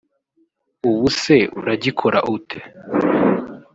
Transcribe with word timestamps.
ubu 0.89 1.07
se 1.21 1.35
uragikora 1.59 2.19
ute 2.35 2.57